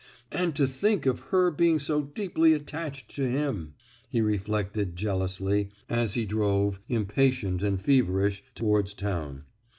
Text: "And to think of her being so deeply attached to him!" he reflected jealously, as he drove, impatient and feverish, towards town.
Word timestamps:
"And 0.31 0.55
to 0.55 0.65
think 0.65 1.05
of 1.05 1.19
her 1.29 1.51
being 1.51 1.77
so 1.77 2.01
deeply 2.01 2.53
attached 2.53 3.13
to 3.17 3.29
him!" 3.29 3.75
he 4.09 4.19
reflected 4.19 4.95
jealously, 4.95 5.69
as 5.91 6.15
he 6.15 6.25
drove, 6.25 6.79
impatient 6.89 7.61
and 7.61 7.79
feverish, 7.79 8.43
towards 8.55 8.95
town. 8.95 9.43